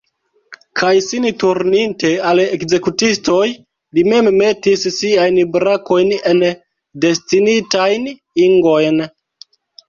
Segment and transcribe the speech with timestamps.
[0.79, 3.43] Kaj sin turninte al ekzekutistoj,
[3.97, 6.43] li mem metis siajn brakojn en
[7.07, 8.11] destinitajn
[8.49, 9.01] ingojn.